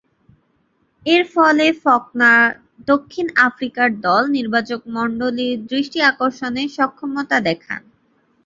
এরফলে 1.05 1.67
ফকনার 1.83 2.45
দক্ষিণ 2.87 3.27
আফ্রিকান 3.47 3.89
দল 4.05 4.23
নির্বাচকমণ্ডলীর 4.37 5.57
দৃষ্টি 5.69 5.99
আকর্ষণে 6.11 6.63
সক্ষমতা 6.77 7.37
দেখান। 7.47 7.81